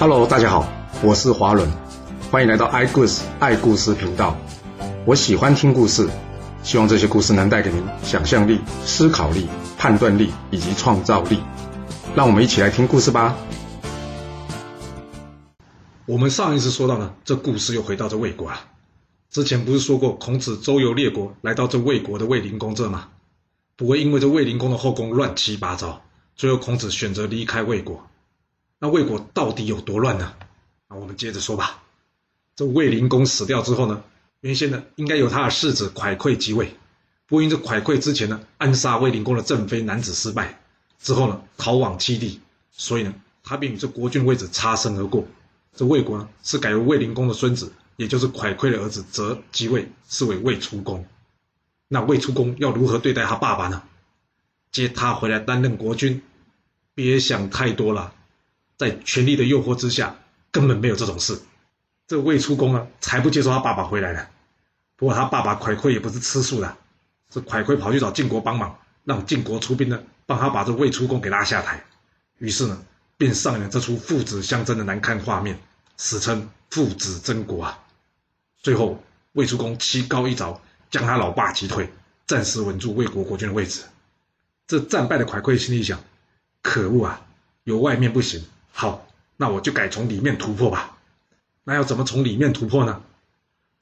[0.00, 0.64] Hello，大家好，
[1.02, 1.68] 我是华伦，
[2.30, 4.36] 欢迎来到爱故事爱故事频道。
[5.04, 6.08] 我喜欢听故事，
[6.62, 11.40] 希望这些故事能带给您想象力、思考力、判断力以及创造力。
[12.14, 13.36] 让我们一起来听故事吧。
[16.06, 18.56] 我们上一次说到呢，这故事又回到这魏国了。
[19.32, 23.08] 之前不是说过孔子周游列国，来到这魏国的卫灵公这吗？
[23.74, 26.02] 不过因为这卫灵公的后宫乱七八糟，
[26.36, 28.06] 最后孔子选择离开魏国。
[28.78, 30.34] 那魏国到底有多乱呢？
[30.88, 31.82] 那我们接着说吧。
[32.54, 34.04] 这卫灵公死掉之后呢，
[34.40, 36.74] 原先呢应该由他的世子蒯聩继位。
[37.26, 40.60] 不过因这蒯聩之前呢暗杀卫灵公的正妃男子失败，
[41.00, 42.40] 之后呢逃往七地，
[42.72, 45.26] 所以呢他便与这国君位置擦身而过。
[45.74, 51.06] 这魏国呢是改由卫灵公的孙子，也就是蒯聩的儿子泽继位，是为魏出公。
[51.88, 53.82] 那魏出公要如何对待他爸爸呢？
[54.70, 56.22] 接他回来担任国君？
[56.94, 58.12] 别想太多了。
[58.78, 60.16] 在权力的诱惑之下，
[60.52, 61.38] 根本没有这种事。
[62.06, 64.26] 这魏出公啊，才不接受他爸爸回来呢。
[64.96, 66.76] 不过他爸爸蒯聩也不是吃素的，
[67.28, 71.84] 这蒯聩跑去找晋国帮忙，让晋国出兵呢，帮他把这魏出公给拉下台。
[72.38, 72.80] 于是呢，
[73.16, 75.58] 便上演了这出父子相争的难看画面，
[75.96, 77.84] 史称父子争国啊。
[78.62, 80.60] 最后，魏出公棋高一着，
[80.90, 81.92] 将他老爸击退，
[82.26, 83.82] 暂时稳住魏国国君的位置。
[84.68, 86.00] 这战败的蒯聩心里想：
[86.62, 87.26] 可恶啊，
[87.64, 88.44] 有外面不行。
[88.80, 90.96] 好，那我就改从里面突破吧。
[91.64, 93.02] 那要怎么从里面突破呢？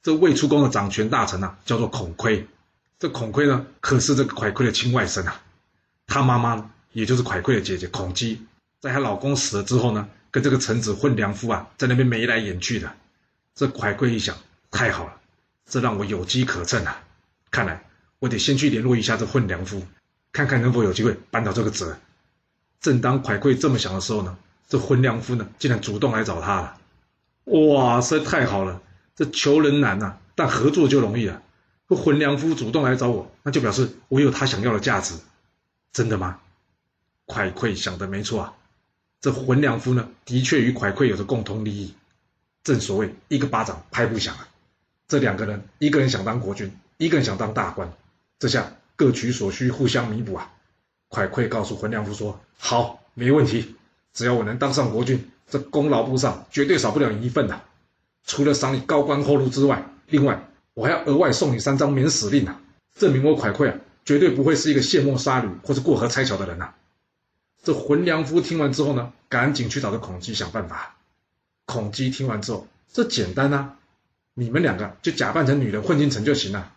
[0.01, 2.47] 这未出宫的掌权大臣啊，叫做孔亏。
[2.97, 5.39] 这孔亏呢，可是这个蒯聩的亲外甥啊。
[6.07, 8.41] 他妈妈，也就是蒯聩的姐姐孔姬，
[8.79, 12.91] 在她老公死了之后呢，跟这个臣子混良夫啊，在那边眉来眼去的。
[13.53, 14.35] 这蒯聩一想，
[14.71, 15.13] 太好了，
[15.67, 17.03] 这让我有机可乘啊。
[17.51, 17.85] 看来
[18.17, 19.83] 我得先去联络一下这混良夫，
[20.31, 21.99] 看看能否有机会扳倒这个子。
[22.81, 24.35] 正当蒯聩这么想的时候呢。
[24.67, 26.77] 这浑良夫呢，竟然主动来找他了，
[27.45, 28.81] 哇，实在太好了！
[29.15, 31.41] 这求人难呐，但合作就容易了。
[31.87, 35.15] 这浑良夫主动来找我，那就表示我有他想要的价值，
[35.93, 36.39] 真的吗？
[37.25, 38.53] 蒯聩想的没错啊，
[39.21, 41.95] 这浑良夫呢，的确与蒯聩有着共同利益。
[42.63, 44.49] 正所谓一个巴掌拍不响啊，
[45.07, 47.93] 这两个人，一个人想当国君，一个人想当大官，
[48.37, 50.51] 这下各取所需，互相弥补啊。
[51.09, 53.75] 蒯聩告诉浑良夫说：“好，没问题。”
[54.17, 57.61] 只要我能当上国君，这功劳簿上绝对少不了你一份的。
[58.25, 62.59] 除了赏你高官厚禄之外，另外我还要额外送你三张免死令啊，
[62.95, 66.73] 证明我蒯聩啊绝对不会是一个卸磨杀驴或者过河拆桥的人呐。
[67.61, 70.95] 这浑良夫听完之后呢，赶紧去找这孔姬想办法。
[71.65, 73.73] 孔姬听完之后，这简单呐，
[74.33, 76.73] 你们两个就假扮成女人混进城就行了。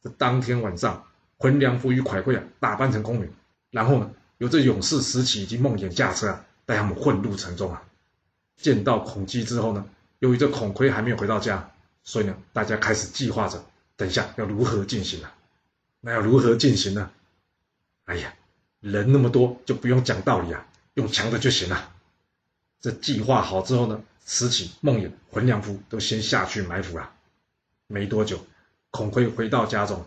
[0.00, 1.06] 这当天晚上，
[1.38, 3.28] 浑良夫与蒯聩啊打扮成宫女，
[3.72, 6.44] 然后呢，由这勇士石启以及梦魇驾车啊。
[6.64, 7.82] 带他们混入城中啊！
[8.56, 9.84] 见到孔姬之后呢，
[10.20, 11.70] 由于这孔亏还没有回到家，
[12.04, 13.64] 所以呢，大家开始计划着，
[13.96, 15.34] 等一下要如何进行啊？
[16.00, 17.10] 那要如何进行呢？
[18.04, 18.34] 哎呀，
[18.80, 21.90] 人那么多，就不用讲道理啊，用强的就行了。
[22.80, 27.10] 这计划好之后呢，慈禧、孟魇、浑良夫都先下去埋伏了。
[27.86, 28.44] 没多久，
[28.90, 30.04] 孔亏回到家中，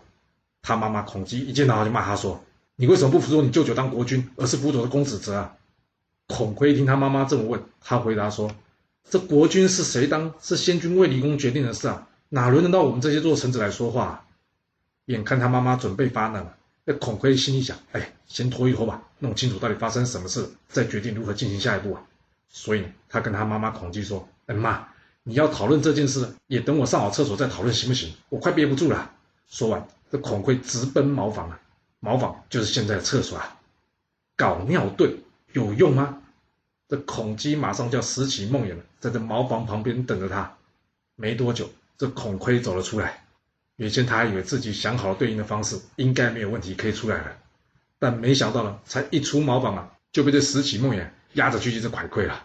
[0.62, 2.44] 他妈妈孔姬一见到他就骂他说
[2.76, 5.56] ：“你为什么不辅佐你舅舅当国君，而是辅佐的公子泽啊？”
[6.28, 8.50] 孔亏听他妈妈这么问，他回答说
[9.08, 10.34] ：“这国君是谁当？
[10.40, 14.24] 是先君卫灵公决定的事啊，哪轮得到我们这些做臣子来说话？”
[15.06, 22.02] 眼看他妈妈准备发难了，那孔亏心里想：“哎，先拖一拖吧，弄清楚到底发生什么事，再决定如何进行下一步啊。”
[22.50, 24.88] 所以他跟他妈妈孔姬说：“哎妈，
[25.22, 28.12] 你要讨论这件事，也等我上好厕所再讨论行不行？
[28.28, 29.12] 我快憋不住了。”
[29.46, 31.60] 说完，这孔亏直奔茅房了。
[32.00, 33.58] 茅房就是现在的厕所啊，
[34.36, 35.14] 搞尿遁。
[35.56, 36.18] 有用吗？
[36.86, 40.54] 这孔姬马上叫石启、梦魇了，在这茅房旁边等着他。
[41.14, 43.24] 没多久，这孔亏走了出来。
[43.76, 47.38] 原先他还以为自己想好了对应的方式，应该没有问题，可以出来了。
[47.98, 52.44] 但没想到呢，才一出茅房啊，就被这石启、梦魇压着去见这蒯聩了。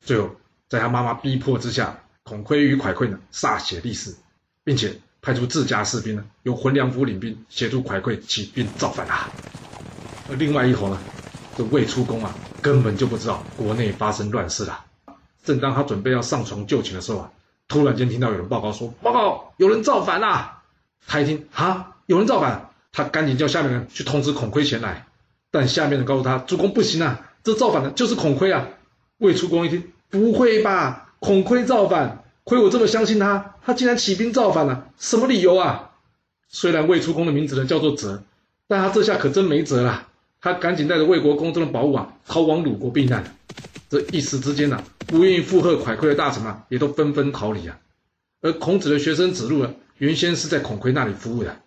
[0.00, 0.30] 最后，
[0.66, 4.16] 在他妈妈逼迫之下，孔亏与蒯聩呢歃血立誓，
[4.64, 9.30] 并且派出自家士兵呢，由浑良夫领兵协助蒯聩起兵造反啊。
[10.30, 10.98] 而另外一伙呢？
[11.56, 14.84] 这魏出公啊，根本就不知道国内发生乱事了。
[15.44, 17.30] 正当他准备要上床就寝的时候啊，
[17.68, 20.62] 突然间听到有人报告说：“报告，有人造反啦！”
[21.06, 25.06] 他一听，啊，有人造反，他赶紧叫下面人去通知孔亏前来。
[25.50, 28.68] 但下面人告诉他：“主公不行啊，这造反的就是孔亏啊！”
[29.18, 31.12] 魏出公一听，不会吧？
[31.20, 32.24] 孔亏造反？
[32.44, 34.88] 亏我这么相信他，他竟然起兵造反了？
[34.98, 35.92] 什么理由啊？
[36.48, 38.22] 虽然魏出公的名字呢叫做泽，
[38.68, 40.08] 但他这下可真没辙了。
[40.40, 43.36] 他赶紧带着魏国宫中的宝物啊，逃往鲁国避难。
[43.88, 47.78] 这一时之间呢，不愿意附和蒯聩的大臣啊，也都纷纷逃离啊。
[48.40, 51.60] 而孔子的学生子路呢，原先是在孔悝那里服务的，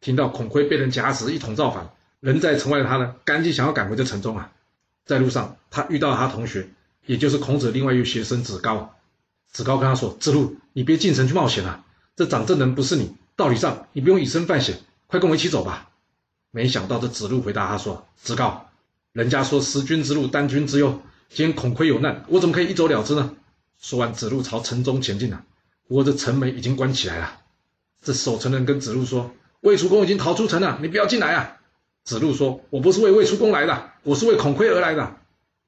[0.00, 1.90] 听到孔悝被人夹死，一同造反，
[2.20, 4.52] 人在城外的他呢，赶紧想要赶回这城中啊。
[5.04, 6.68] 在路上，他遇到了他同学，
[7.06, 8.94] 也就是孔子的另外一位学生子高。
[9.52, 11.84] 子高跟他说：“子路，你别进城去冒险了，
[12.16, 15.90] 这掌阵人不是你，道理上你不用以身犯险，快跟我一起走吧。”
[16.54, 18.70] 没想到这子路回答他说：“子高，
[19.10, 21.02] 人家说识君之路，担君之忧。
[21.28, 23.34] 今天孔悝有难，我怎么可以一走了之呢？”
[23.80, 25.44] 说完，子路朝城中前进了。
[25.88, 27.40] 不过这城门已经关起来了。
[28.02, 31.56] 这守城人跟子路说：“魏出公已经逃出城了，你不要进来啊！”
[32.04, 35.16] 子路说：“我不是为魏出公来的，我是为孔悝而来的。”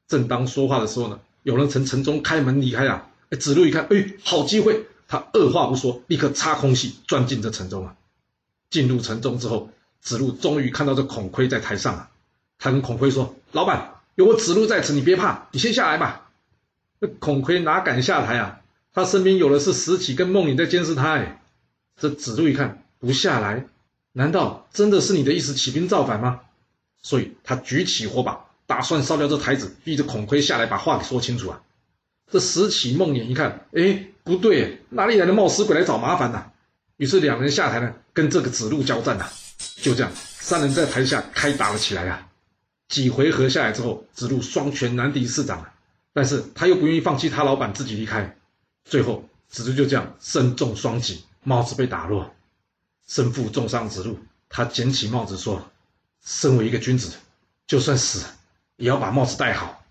[0.06, 3.10] 正当说话的时候呢，有人从城中开门离开啊。
[3.40, 7.96] 子路一看，哎，好机会，他二话不说，立刻插空隙钻进这城中啊。
[8.70, 9.68] 进入城中之后。
[10.00, 12.08] 子路终于看到这孔悝在台上了，
[12.58, 16.30] 他跟孔悝说：“老板，有我子路在此，你别怕，你先下来吧。”
[17.00, 18.60] 那孔悝哪敢下台啊？
[18.92, 21.14] 他身边有的是石启跟孟颖在监视他。
[21.14, 21.42] 哎，
[22.00, 23.66] 这子路一看不下来，
[24.12, 26.40] 难道真的是你的意思起兵造反吗？
[27.02, 31.60] 所以他举起火把，打算烧掉这台子，逼着孔悝下来把话给说清楚啊。
[32.30, 36.46] 这石启、梦魇一看，哎，不对，哪里来的冒失鬼来找麻烦呢？
[36.96, 39.28] 于是两人下台呢，跟这个子路交战呐。
[39.58, 42.28] 就这样，三人在台下开打了起来啊！
[42.88, 45.74] 几回合下来之后，子路双拳难敌四掌啊，
[46.12, 48.36] 但是他又不愿意放弃他老板，自己离开。
[48.84, 52.34] 最后，子路就这样身中双戟，帽子被打落，
[53.06, 53.88] 身负重伤。
[53.88, 54.18] 子路
[54.48, 55.70] 他捡起帽子说
[56.24, 57.16] ：“身为一个君子，
[57.66, 58.24] 就算死
[58.76, 59.84] 也要把帽子戴好。”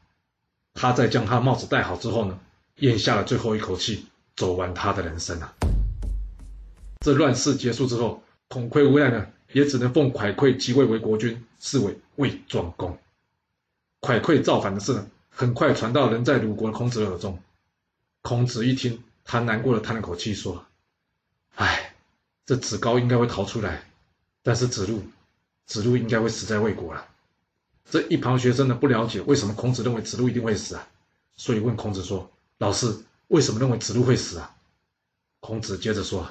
[0.74, 2.38] 他在将他帽子戴好之后呢，
[2.78, 5.54] 咽下了最后一口气，走完他的人生啊！
[7.00, 9.28] 这乱世结束之后，孔悝无奈呢。
[9.56, 13.00] 也只能奉蒯聩即位为国君，视为魏庄公。
[14.02, 17.40] 蒯聩造反的事呢，很快传到人在鲁国的孔子耳中。
[18.22, 20.66] 孔子一听，他难过的叹了口气，说
[21.56, 21.96] ：“哎，
[22.46, 23.90] 这子高应该会逃出来，
[24.44, 25.02] 但是子路，
[25.68, 27.08] 子路应该会死在魏国了。”
[27.90, 30.86] 这一旁学生呢，不了解为什么孔子认为子路一定会死啊，
[31.38, 32.30] 所以问孔子说
[32.60, 32.94] ：“老师，
[33.30, 34.54] 为什么认为子路会死啊？”
[35.40, 36.30] 孔子接着说：“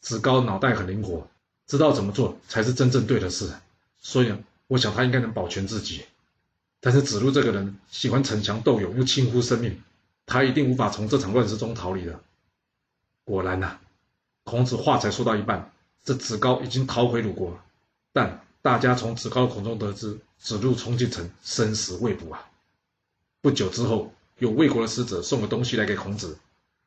[0.00, 1.26] 子高脑袋很灵活。”
[1.66, 3.52] 知道怎么做才是真正对的事，
[4.00, 4.32] 所以
[4.68, 6.04] 我想他应该能保全自己。
[6.80, 9.82] 但是子路这个人喜欢逞强斗勇，又轻忽生命，
[10.26, 12.20] 他一定无法从这场乱世中逃离的。
[13.24, 13.78] 果然呐，
[14.44, 15.72] 孔子话才说到一半，
[16.04, 17.58] 这子高已经逃回鲁国，
[18.12, 22.48] 但大家从子高的口中得知，子路冲进城，生死未卜啊。
[23.40, 26.38] 不久之后，有魏国的使者送了东西来给孔子，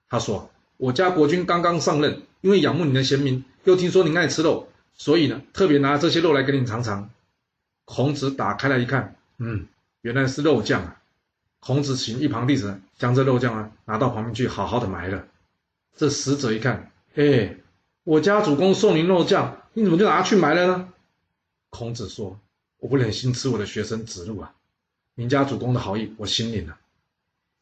[0.07, 7.11] 他说：“我家国君刚刚上任，因为仰慕你的贤明。”又听说您爱吃肉，所以呢，特别拿这些肉来给你尝尝。
[7.85, 9.67] 孔子打开来一看，嗯，
[10.01, 10.99] 原来是肉酱啊。
[11.59, 15.27] 孔子请一旁弟子将这肉酱啊拿到旁边去，好好的埋了。
[15.95, 17.57] 这使者一看，哎，
[18.03, 20.89] 我家主公送您肉酱，你怎么就拿去埋了呢？
[21.69, 22.39] 孔子说
[22.79, 24.55] ：“我不忍心吃我的学生子路啊，
[25.13, 26.79] 您家主公的好意我心领了。”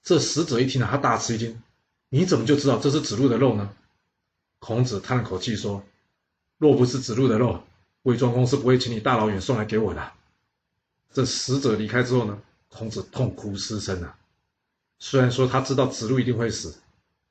[0.04, 1.62] 这使者一听啊，他大吃一惊，
[2.08, 3.70] 你怎么就知道这是子路的肉呢？
[4.60, 5.84] 孔子叹了口气说
[6.58, 7.64] ：“若不是子路的肉，
[8.04, 10.12] 魏庄公是不会请你大老远送来给我的。”
[11.14, 14.18] 这使者离开之后呢，孔子痛哭失声啊。
[15.00, 16.76] 虽然说他知道子路一定会死，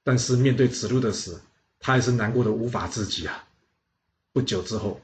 [0.03, 1.41] 但是面对子路的死，
[1.79, 3.47] 他还是难过的无法自己啊。
[4.33, 5.01] 不久之后，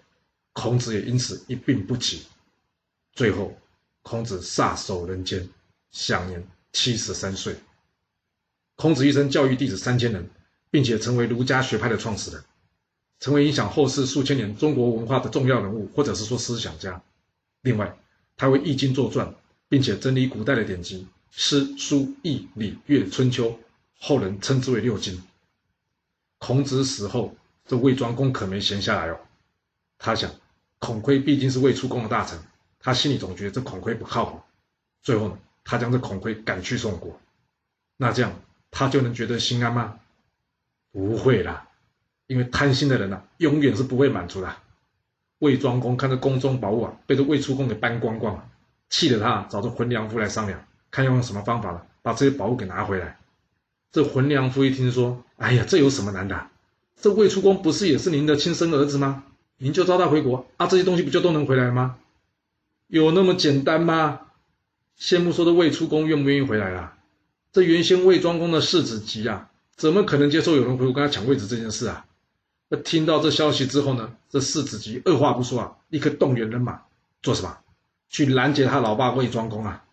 [0.53, 2.27] 孔子也因此一病不起。
[3.13, 3.57] 最后，
[4.03, 5.49] 孔子撒手人间，
[5.91, 7.57] 享年七十三岁。
[8.77, 10.31] 孔子一生教育弟子三千人。
[10.73, 12.43] 并且成为儒家学派的创始人，
[13.23, 17.01] 成为影响后世数千年中国文化的重要人物，或者是说思想家。
[17.61, 17.97] 另外，
[18.37, 19.33] 他为《易经》作传，
[19.69, 23.57] 并且整理古代的典籍，诗、书、易、礼、乐、春秋，
[24.01, 25.23] 后人称之为六经。
[26.39, 29.21] 孔子死后，这魏庄公可没闲下来哦。
[29.99, 30.29] 他想，
[30.81, 32.37] 孔悝毕竟是魏出公的大臣，
[32.81, 34.41] 他心里总觉得这孔悝不靠谱。
[35.01, 37.21] 最后呢，他将这孔悝赶去宋国。
[37.97, 38.35] 那这样，
[38.73, 40.01] 他就能觉得心安吗？
[40.91, 41.69] 不会啦，
[42.33, 44.51] 因为贪心的人呐，永远是不会满足的。
[45.39, 48.49] 魏庄公看着宫中宝物啊，被这魏出公给搬光光了，
[48.89, 53.19] 气得他找这浑良夫来商量，看要用什么方法了，把这些宝物给拿回来。
[53.91, 56.47] 这浑良夫一听说，哎呀，这有什么难的？
[56.99, 59.25] 这魏出公不是也是您的亲生儿子吗？
[59.59, 61.97] 您就招他回国啊，这些东西不就都能回来吗？
[62.87, 64.21] 有那么简单吗？
[64.97, 66.97] 先不说这魏出公愿不愿意回来啦，
[67.53, 69.51] 这原先魏庄公的世子急啊。
[69.75, 72.05] 怎么可能接受有人回国跟他抢位置这件事啊？
[72.73, 74.17] 那听到这消息之后呢？
[74.31, 76.81] 这世子吉二话不说啊，立刻动员人马
[77.21, 77.59] 做什么？
[78.09, 79.85] 去拦截他老爸魏庄公啊！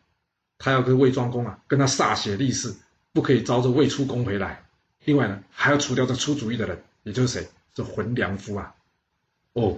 [0.58, 2.74] 他要跟魏庄公啊，跟他歃血立誓，
[3.12, 4.64] 不可以招着魏出公回来。
[5.04, 7.50] 另外呢，还要除掉这出主意的人，也就是谁？
[7.74, 8.74] 这浑良夫啊。
[9.52, 9.78] 哦，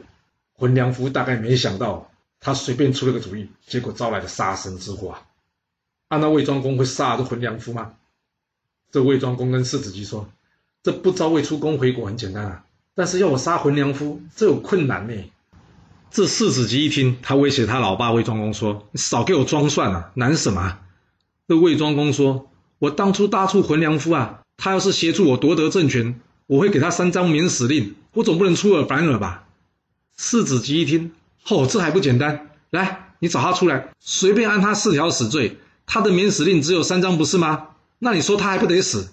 [0.54, 5.26] 浑良夫大概没想到，他随便出了个主意，结果招来了杀身之祸啊。
[6.10, 7.96] 按那魏庄公会杀这浑良夫吗？
[8.92, 10.30] 这魏庄公跟世子姬说
[10.84, 15.14] ：“这不招魏出公回国很简单啊，但是要我杀浑良夫，这有困难呢。”
[16.12, 20.80] 这世子姬一听，他威胁他老爸魏庄公说：“你少给我装蒜啊，难什么？”
[21.48, 29.48] 这魏庄公说：“我当初搭出浑良夫啊，他要是协助我夺得政权，我会给他三张免死令，我总不能出尔反尔吧？”
[30.18, 31.14] 世子姬一听，
[31.48, 32.50] 哦，这还不简单？
[32.72, 37.70] 来，你找他出来，随便按他四条死罪，他的免死令只有三张，不是吗？
[38.00, 39.10] 那你说他还不得死？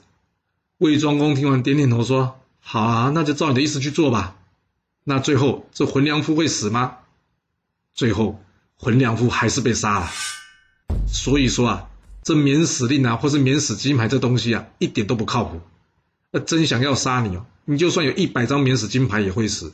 [0.78, 4.36] 魏庄公听完点点头说：“好啊，那就照你的意思去做吧。”
[5.04, 6.98] 那最后这浑良夫会死吗？
[7.94, 8.44] 最后
[8.76, 10.10] 浑良夫还是被杀了。
[11.06, 11.88] 所以说啊，
[12.22, 15.60] 这免死令啊，或是免死金牌这东西啊，一点都不靠谱。
[16.30, 19.72] 那真想要杀你哦，你就算有一百张免死金牌也会死。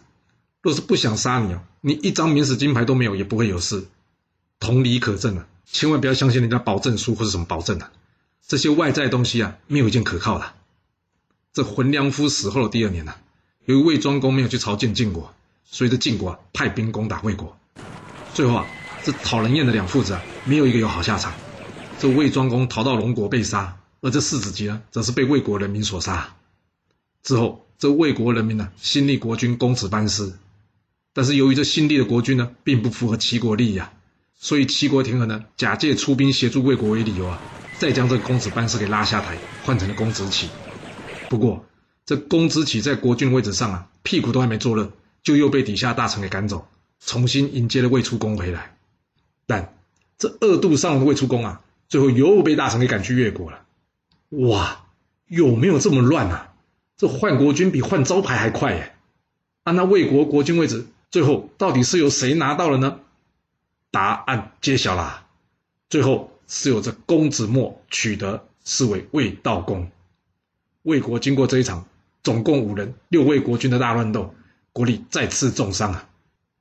[0.63, 3.87] 若是不想杀你哦，你一张免死金牌都没有也不会有事。
[4.61, 7.91] 同理可证啊，千万不要相信人家保证书或是什么保证啊，
[8.47, 10.53] 这些外在东西啊，没有一件可靠的。
[11.55, 13.15] 这浑良夫死后的第二年呢？
[13.65, 15.33] 由于魏庄公没有去朝见晋国，
[15.65, 17.57] 所以这晋国啊派兵攻打魏国。
[18.35, 18.67] 最后啊，
[19.05, 21.33] 这讨人厌的两父子啊没有一个有好下场。
[22.01, 26.35] 这魏庄公逃到龙国被杀，而这世子姬呢，则是被魏国人民所杀。
[27.23, 30.33] 之后，这魏国人民呢新立国君公子班师，
[31.13, 33.93] 但是由于这新立的国君呢并不符合齐国利益啊，
[34.37, 37.41] 所以齐国廷和呢假借出兵协助魏国为理由啊，
[37.79, 40.49] 再将这公子班师给拉下台，换成了公子启。
[41.29, 41.65] 不过，
[42.07, 46.67] 这公子启在国君位置上啊，屁股都还没坐热，就又被底下大臣给赶走，
[47.01, 48.77] 重新迎接了魏出公回来。
[49.47, 49.75] 但
[50.19, 53.65] 这二度上的魏出公啊，最后又被大臣给赶去越国了。
[54.31, 54.87] 哇，
[55.27, 56.53] 有没有这么乱啊？
[56.97, 58.95] 这换国君比换招牌还快耶！
[59.65, 63.01] 啊，那魏国国君位置最后到底是由谁拿到了呢？
[63.91, 65.27] 答案揭晓啦，
[65.89, 69.91] 最后是由这公子墨取得，是为魏道公。
[70.85, 71.87] 魏国经过这一场。
[72.23, 74.35] 总共五人，六位国君的大乱斗，
[74.73, 76.09] 国力再次重伤啊！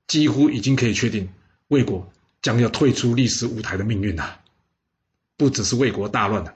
[0.07, 1.29] 几乎已经可以确定
[1.69, 2.11] 魏国
[2.41, 4.41] 将要退出历史舞台的命运了。
[5.37, 6.53] 不只是魏国大乱了，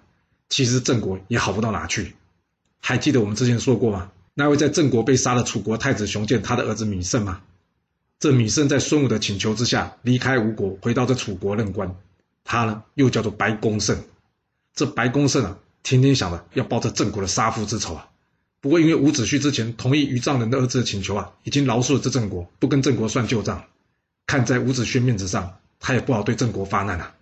[0.50, 2.16] 其实郑国也好不到哪去。
[2.82, 4.12] 还记得我们之前说过吗？
[4.34, 7.42] 那位在郑国被杀的楚国太子熊建，他的儿子芈胜吗？
[8.20, 11.96] 这芈胜在孙武的请求之下离开吴国，回到这楚国任官。
[12.44, 13.98] 他呢，又叫做白公胜。
[14.76, 18.10] 这白公胜啊，天天想着要报这郑国的杀父之仇啊！
[18.60, 23.66] 不过，因为伍子胥之前同意于丈人的儿子的请求啊，已经饶恕了这郑国，不跟郑国算旧账。
[24.26, 27.16] 看在伍子胥面子上，他也不好对郑国发难啊。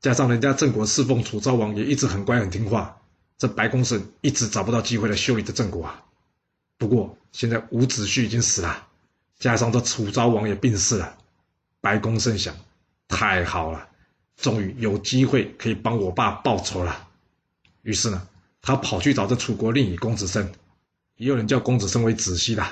[0.00, 2.98] 加上人家郑国侍奉楚昭王也一直很乖很听话，
[3.38, 6.02] 这白公胜一直找不到机会来修理这郑国啊。
[6.76, 8.86] 不过现在伍子胥已经死了，
[9.38, 11.16] 加上这楚昭王也病逝了，
[11.80, 12.54] 白公胜想，
[13.08, 13.88] 太好了，
[14.36, 17.08] 终于有机会可以帮我爸报仇了。
[17.84, 18.26] 于是呢，
[18.60, 20.50] 他跑去找这楚国令尹公子申。
[21.16, 22.66] 也有人叫公子申为子息的，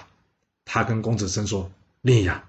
[0.65, 1.71] 他跟公子申说
[2.03, 2.45] ：“令呀，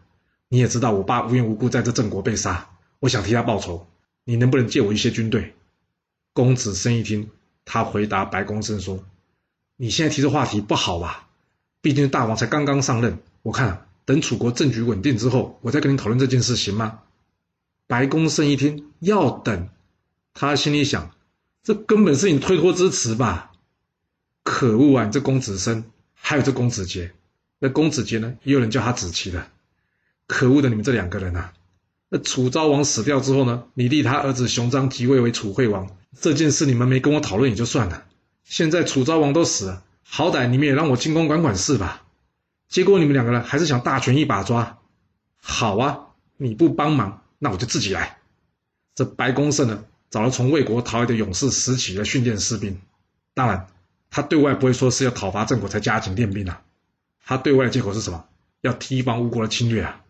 [0.50, 3.86] 你也知道我爸无缘无故在这郑国被杀，我想替他报仇，
[4.24, 5.53] 你能不能借我一些军队？”
[6.34, 7.29] 公子申一听，
[7.63, 9.03] 他回答白公申说
[9.77, 11.27] ：“你现在提这话题不好吧？
[11.82, 17.01] 毕竟大王才刚刚上任，我看等楚国政局稳定之后，我再跟你讨论这件事，行吗？”
[17.86, 19.70] 白公申一听要等，
[20.34, 21.12] 他心里想：
[21.63, 23.51] 这根本是你推脱之词吧？
[24.43, 25.05] 可恶啊！
[25.05, 27.13] 这公子申，还有这公子杰，
[27.60, 28.36] 那公子杰呢？
[28.43, 29.48] 也有人叫他子期的。
[30.27, 31.53] 可恶的你们这两个人啊！
[32.10, 33.63] 那楚昭王死掉之后呢？
[33.74, 38.05] 你立他儿子熊章即位为楚惠王，这件事你们没跟我讨论也就算了。
[38.43, 42.03] 现在楚昭王都死了，好歹你们也让我进宫管管事吧。
[42.67, 44.79] 结果你们两个人还是想大权一把抓。
[45.41, 48.17] 好啊，你不帮忙，那我就自己来。
[48.96, 52.79] 这白公胜呢，找了从魏国逃来的勇士石起来训练士兵，
[53.34, 53.65] 当然。
[54.12, 56.62] 他对外不会说是要讨伐郑国才加紧练兵啊，
[57.25, 58.24] 他对外的借口是什么？
[58.62, 60.03] 要提防吴国的侵略啊。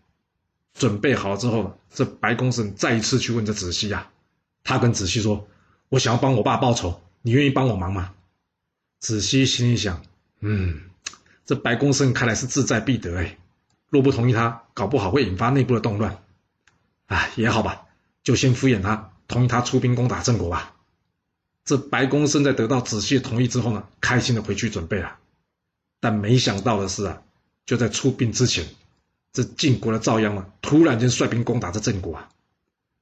[0.73, 4.11] 准备好之后，这白公胜再一次去问这子西啊，
[4.65, 5.47] 他跟子西说
[5.87, 8.13] ：“我想要帮我爸报仇，你愿意帮我忙吗？”
[8.99, 10.03] 子西心里想
[10.41, 10.81] ：“嗯，
[11.45, 13.37] 这白公胜看来是志在必得哎，
[13.87, 16.21] 若不同意他，搞不好会引发内部的动乱。
[17.05, 17.85] 啊，也好吧，
[18.21, 20.75] 就先敷衍他，同意他出兵攻打郑国吧。”
[21.65, 25.17] 这白公胜在得到子细同意之后呢，开心的回去准备了。
[25.99, 27.21] 但没想到的是啊，
[27.65, 28.65] 就在出兵之前，
[29.31, 32.29] 这晋国的赵鞅啊，突然间率兵攻打这郑国啊。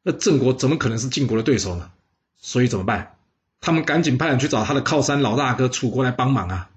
[0.04, 1.92] 那郑国怎么可能是晋国的对手呢？
[2.38, 3.16] 所以怎么办？
[3.60, 6.70] 他们赶紧派人去找他的靠山老大哥楚国来帮忙啊！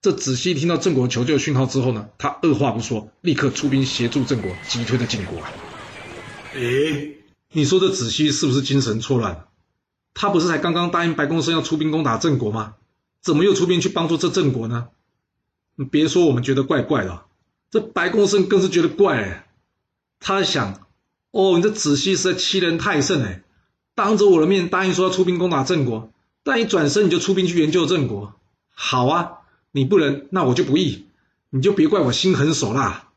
[0.00, 5.50] 这子西听到郑国求救讯号之后呢，他二话不说，立刻出兵协助郑国击退了晋国啊！
[6.54, 7.16] 诶，
[7.52, 9.46] 你说这子西是不是精神错乱？
[10.14, 12.74] 他不是才刚刚答应白公生要出兵攻打郑国吗？
[13.20, 14.88] 怎么又出兵去帮助这郑国呢？
[15.76, 17.22] 你别说我们觉得怪怪的，
[17.70, 19.46] 这白公生更是觉得怪！
[20.20, 20.86] 他想，
[21.30, 23.42] 哦，你这子西实在欺人太甚哎！
[23.94, 26.10] 当着我的面答应说要出兵攻打郑国，
[26.42, 28.34] 但一转身你就出兵去援救郑国。
[28.74, 29.32] 好啊，
[29.70, 31.06] 你不能，那我就不义，
[31.50, 33.08] 你就别怪我心狠手辣。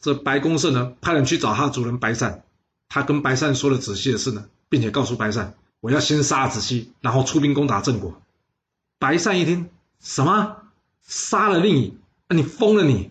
[0.00, 2.44] 这白公胜呢，派人去找他主人白善，
[2.88, 8.20] 他跟白善说了子西的事呢，并且告诉白善，我要先杀子西，然后出兵攻打郑国。
[8.98, 10.56] 白善一听，什么
[11.02, 11.98] 杀了令尹？
[12.28, 13.10] 你疯了你？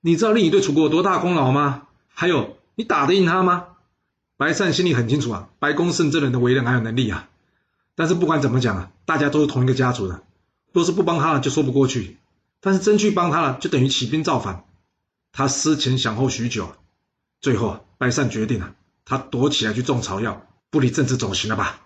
[0.00, 1.88] 你知道令尹对楚国有多大功劳吗？
[2.08, 3.66] 还有，你打得赢他吗？
[4.36, 7.28] 白善心里很清楚啊，白公胜这人的为人还有能力啊。
[7.94, 10.22] 但是不管怎么讲啊，大家都是同一个家族的，
[10.72, 12.16] 若是不帮他了就说不过去。
[12.60, 14.64] 但是真去帮他了，就等于起兵造反。
[15.32, 16.72] 他思前想后许久，
[17.40, 18.74] 最后啊，白善决定了，
[19.08, 21.80] 他躲起来去种草药，不理政治总行了吧？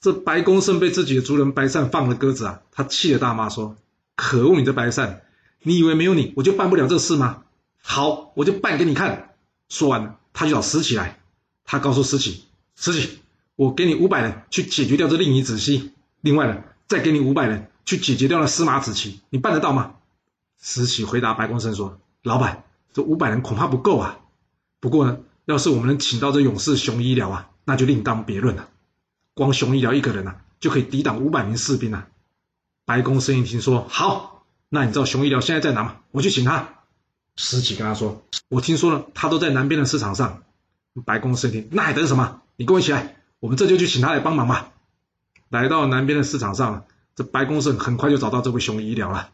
[0.00, 3.76] 这白公胜被自己的族人白善放了鸽子啊，他气得大骂说
[4.16, 5.22] ：“可恶，你这白善，
[5.62, 7.42] 你以为没有你我就办不了这事吗？
[7.82, 9.34] 好，我就办给你看。”
[9.68, 11.20] 说完了，他就找石起来。
[11.64, 12.44] 他告诉石启
[12.76, 13.18] ：“石启，
[13.56, 15.92] 我给你五百人去解决掉这令尹子西，
[16.22, 19.96] 另外呢，再给你五百人去解决掉那司马子期，你办得到吗？”
[20.62, 24.20] 石启回答白公生说：“老板，这五百人恐怕不够啊。
[24.80, 28.68] 不过呢，要是我们能请到这勇士熊医疗啊，那就另当别论了。
[29.32, 32.08] 光熊医疗一个人啊，就可以抵挡五百名士兵啊。”
[32.84, 35.96] 白公生一听说，好，那你知道熊医疗现在在哪吗？
[36.10, 36.68] 我去请他。
[37.36, 40.42] 石启跟他说：“我听说了，他都在南边的市场上。”
[41.04, 42.40] 白公升听，那还等什么？
[42.56, 44.72] 你跟我一起来，我们这就去请他来帮忙吧。
[45.48, 49.30] 来到南边的市场上，这白公胜很快就找到这位熊医疗了。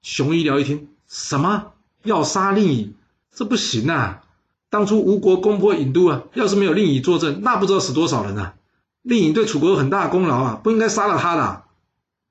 [0.00, 2.96] 熊医疗一听，什么要杀令尹？
[3.30, 4.24] 这不行啊！
[4.72, 8.54] 当初吴国攻破郢都啊，要是没有令尹坐镇，那不知道死多少人啊！
[9.02, 11.64] 令尹对楚国有很大的功劳啊，不应该杀了他的。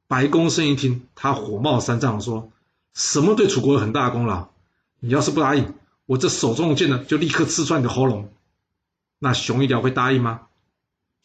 [0.07, 2.49] 白公胜一听，他火冒三丈说
[2.95, 4.47] ：“什么对楚国有很大的功劳？
[4.99, 5.75] 你要是不答应，
[6.07, 8.29] 我这手中的剑呢，就立刻刺穿你的喉咙。”
[9.23, 10.41] 那熊医疗会答应吗？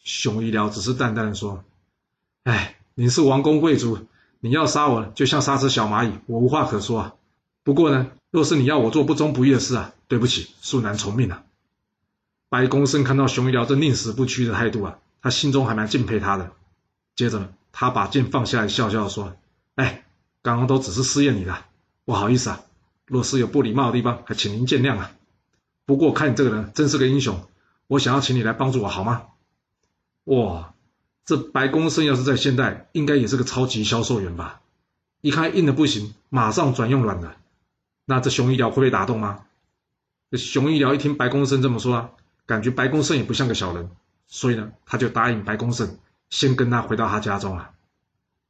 [0.03, 1.63] 熊医疗只是淡淡的说
[2.45, 3.97] ：“哎，你是王公贵族，
[4.39, 7.13] 你要杀我，就像杀只小蚂蚁，我无话可说啊。
[7.63, 11.43] 不过呢，若是你要我做不忠不义的事啊，对不起，恕难从命了。”
[12.49, 16.51] 白公胜看到熊医疗这宁死不屈的态度啊，他心中还蛮敬佩他的。
[17.15, 19.35] 接着呢，他把剑放下来，笑笑说
[19.75, 20.05] ：“哎，
[20.41, 21.65] 刚刚都只是试验你的，
[22.05, 22.61] 不好意思啊。
[23.05, 25.11] 若是有不礼貌的地方，还请您见谅啊。
[25.85, 27.47] 不过看你这个人，真是个英雄。”
[27.87, 29.27] 我想要请你来帮助我，好吗？
[30.25, 30.73] 哇，
[31.25, 34.59] 这白公胜要是在现代，应该也是个超级销售员吧？
[35.21, 37.37] 一看硬的不行，马上转用软的。
[38.09, 39.43] 那这熊医疗会被打动吗？
[40.31, 42.09] 这熊医疗一听白公胜这么说啊，
[42.45, 43.91] 感觉白公胜也不像个小人，
[44.27, 47.71] 所以呢，他就答应白公胜先跟他回到他家中啊。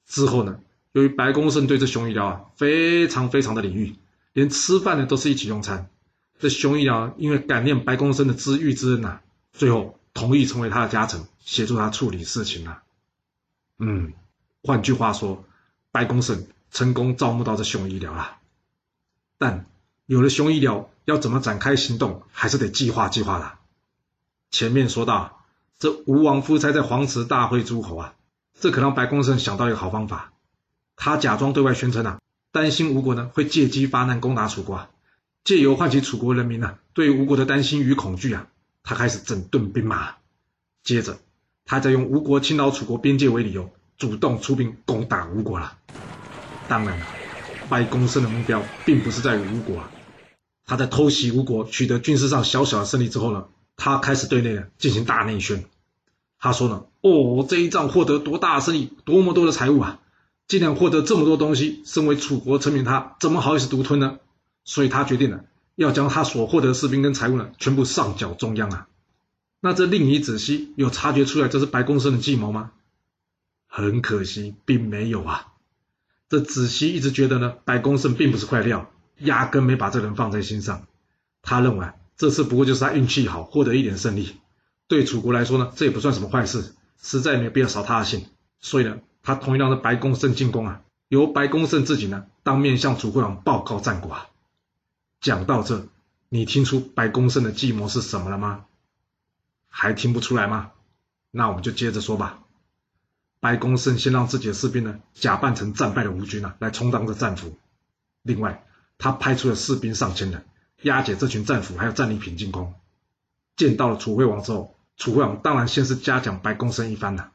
[0.06, 0.60] 之后呢，
[0.92, 3.96] 由于白公胜对这熊医疗啊非常非常的礼遇，
[4.34, 5.90] 连吃饭呢都是一起用餐。
[6.38, 9.22] 这熊医疗因为感念白公胜的知遇之恩呐。
[9.54, 12.84] 最后同意成为他的家臣，协助他处理事情了。
[13.80, 14.14] 嗯，
[14.62, 15.44] 换句话说，
[15.92, 18.38] 白公胜成功招募到这熊医疗了。
[19.38, 19.66] 但
[20.06, 23.60] 有了熊医疗，要怎么展开行动，还是得计划计划了。
[24.52, 25.44] 前面说到，
[25.78, 28.14] 这吴王夫差在黄池大会诸侯啊，
[28.60, 30.34] 这可让白公胜想到一个好方法。
[30.96, 32.20] 他假装对外宣称啊，
[32.52, 34.90] 担心吴国呢会借机发难攻打楚国，啊，
[35.44, 38.48] 借由唤起楚国人民呢对吴国的担心与恐惧啊。
[38.84, 40.16] 他开始整顿兵马，
[40.82, 41.20] 接着
[41.66, 45.78] 他再用吴国侵扰楚国边界为理由，主动出兵攻打吴国了。
[46.70, 47.06] 当然了，
[47.70, 49.92] 白公胜的目标并不是在于吴国啊。
[50.66, 55.66] 他在偷袭吴国取得军事上小小的胜利之后呢，他开始对内进行大内宣。
[56.40, 60.00] 他说呢：“哦，这一仗获得多大的胜利，多么多的财物啊！
[60.48, 64.20] 竟然获得这么多东西，身为楚国臣民，他怎么好意思独吞呢？
[64.64, 68.88] 所以他决定了。”要将他所获得的士兵跟财物呢，全部上缴中央啊！
[69.60, 72.72] 那这令尹子西有察觉出来这是白公胜的计谋吗？
[73.68, 75.54] 很可惜，并没有啊。
[76.30, 80.86] 这子西一直觉得呢，白公胜并不是块料，压根没把这人放在心上。
[81.42, 81.88] 他认为
[82.18, 84.36] 这次不过就是他运气好，获得一点胜利。
[84.88, 88.26] 对楚国来说呢，这也不算什么坏事，实在没有必要扫他的兴。
[88.60, 94.28] 所以呢，他同意让这白公胜进攻啊，由白公胜自己呢，当面向楚惠王报告战果啊。
[95.22, 95.88] 讲到这，
[96.28, 98.66] 你听出白公胜的计谋是什么了吗？
[99.70, 100.72] 还听不出来吗？
[101.32, 102.40] 那我们就接着说吧。
[103.48, 107.58] 白公胜先让自己的士兵呢假扮成战败的吴军啊，来充当着战俘。
[108.22, 108.66] 另外，
[108.98, 110.44] 他派出了士兵上千人，
[110.82, 112.74] 押解这群战俘还有战利品进宫。
[113.56, 117.30] 见到了楚惠王之后，楚惠王当然先是嘉奖白公胜一番呐。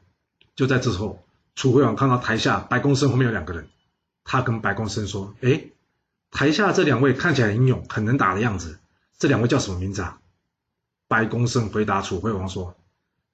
[0.55, 3.67] 就在之后，楚惠王看到台下白公胜后面有两个人，
[4.23, 5.65] 他跟白公胜说：“哎，
[6.29, 8.77] 台下这两位看起来英勇，很能打的样子，
[9.17, 10.19] 这两位叫什么名字啊？”
[11.09, 12.75] 白公胜回答楚惠王说：“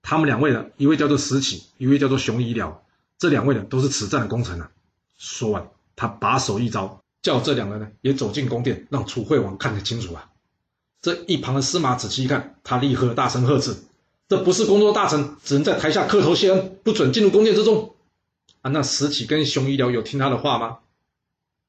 [0.10, 2.84] 他们两位呢，一位叫做石启，一位叫做熊夷辽，
[3.20, 4.72] 这两位呢都是此战的功臣啊。”
[5.20, 10.32] 说完，他把手一招，叫这两人呢也走进宫殿，让楚惠王看得清楚啊。
[11.00, 13.78] 这一旁的司马仔细一看，他立刻大声呵斥
[14.28, 17.94] ：“这不是工作大臣，只能在台下磕头谢恩，不准进入宫殿之中。”
[18.64, 20.80] 啊，那石启跟熊夷辽有听他的话吗？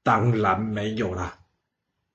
[0.03, 1.40] 当然没有啦。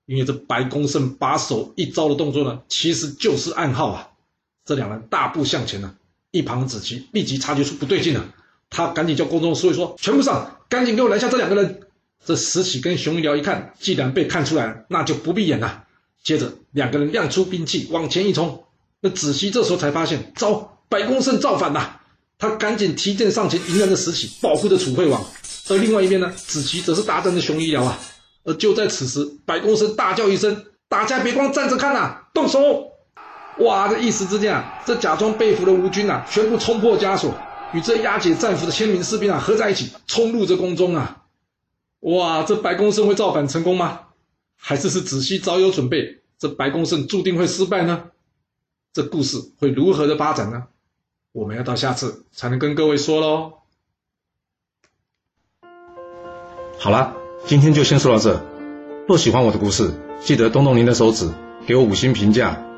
[0.07, 4.09] 因为这白公胜把手一招的动作呢，其实就是暗号啊！
[4.65, 5.95] 这两人大步向前呢，
[6.35, 8.25] 一旁的子期立即察觉出不对劲了，
[8.69, 11.79] 他赶紧叫宫中侍卫说：“全部上，赶紧给我拦下这两个人！”
[12.25, 15.85] 这石启跟熊一辽一看，既然被看出来了，那就不必演了。
[16.23, 18.65] 接着两个人亮出兵器，往前一冲。
[18.99, 22.01] 那子期这时候才发现，糟，白公胜造反了！
[22.37, 25.23] 他赶紧提剑上前迎战着石启，保护着楚惠王。
[25.69, 27.97] 而另外一边呢，子期则是大战着熊一辽啊。
[28.43, 32.59] 而就在此时，白公胜大叫一声：“大家别光站着看呐，动手！”
[33.59, 37.33] 哇，这一时之间啊，这假装被俘的吴军啊，全部冲破枷锁，
[37.73, 41.23] 与这押解战俘的千名士兵啊合在一起，冲入这宫中啊！
[42.01, 44.01] 哇，这白公胜会造反成功吗？
[44.57, 48.11] 还是是子期早有准备，这白公胜注定会失败呢？
[48.93, 50.63] 这故事会如何的发展呢？
[51.31, 53.53] 我们要到下次才能跟各位说喽。
[56.77, 57.15] 好了。
[57.47, 58.43] 今天就先说到这。
[59.07, 61.29] 若喜欢我的故事，记得动动您的手指，
[61.67, 62.64] 给我五星评价，